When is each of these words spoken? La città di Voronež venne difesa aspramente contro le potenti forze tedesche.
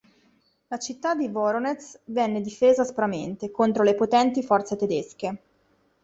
La 0.69 0.79
città 0.79 1.13
di 1.13 1.27
Voronež 1.27 1.95
venne 2.05 2.41
difesa 2.41 2.81
aspramente 2.81 3.51
contro 3.51 3.83
le 3.83 3.93
potenti 3.93 4.41
forze 4.41 4.75
tedesche. 4.75 5.41